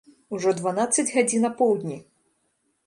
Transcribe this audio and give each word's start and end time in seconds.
Ужо 0.37 0.53
дванаццаць 0.61 1.07
гадзін 1.15 1.47
апоўдні. 1.51 2.01